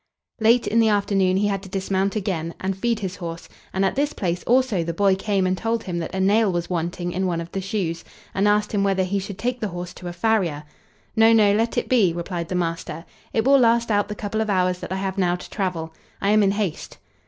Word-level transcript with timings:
Late 0.39 0.65
in 0.65 0.79
the 0.79 0.89
afternoon 0.89 1.37
he 1.37 1.45
had 1.47 1.61
to 1.61 1.69
dismount 1.69 2.15
again, 2.15 2.55
and 2.59 2.75
feed 2.75 3.01
his 3.01 3.17
horse, 3.17 3.47
and 3.71 3.85
at 3.85 3.93
this 3.93 4.13
place 4.13 4.41
also 4.45 4.83
the 4.83 4.95
boy 4.95 5.13
came 5.15 5.45
and 5.45 5.55
told 5.55 5.83
him 5.83 5.99
that 5.99 6.15
a 6.15 6.19
nail 6.19 6.51
was 6.51 6.71
wanting 6.71 7.11
in 7.11 7.27
one 7.27 7.39
of 7.39 7.51
the 7.51 7.61
shoes, 7.61 8.03
and 8.33 8.47
asked 8.47 8.71
him 8.71 8.83
whether 8.83 9.03
he 9.03 9.19
should 9.19 9.37
take 9.37 9.59
the 9.59 9.67
horse 9.67 9.93
to 9.93 10.07
a 10.07 10.11
farrier. 10.13 10.63
"No, 11.15 11.33
no, 11.33 11.53
let 11.53 11.77
it 11.77 11.87
be!" 11.87 12.13
replied 12.13 12.47
the 12.47 12.55
master; 12.55 13.05
"it 13.31 13.45
will 13.45 13.59
last 13.59 13.91
out 13.91 14.07
the 14.07 14.15
couple 14.15 14.41
of 14.41 14.49
hours 14.49 14.79
that 14.79 14.91
I 14.91 14.95
have 14.95 15.19
now 15.19 15.35
to 15.35 15.49
travel; 15.51 15.93
I 16.19 16.31
am 16.31 16.41
in 16.41 16.53
haste." 16.53 16.97